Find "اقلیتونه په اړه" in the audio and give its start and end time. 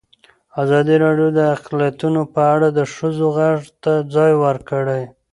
1.55-2.67